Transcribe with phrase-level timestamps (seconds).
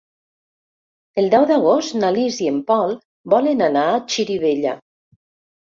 [1.23, 2.97] El deu d'agost na Lis i en Pol
[3.35, 4.79] volen anar a Xirivella.